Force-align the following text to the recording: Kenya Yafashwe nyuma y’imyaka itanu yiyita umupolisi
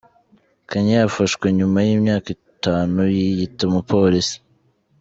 Kenya 0.69 0.95
Yafashwe 1.03 1.45
nyuma 1.57 1.77
y’imyaka 1.87 2.27
itanu 2.37 2.99
yiyita 3.15 3.61
umupolisi 3.69 4.37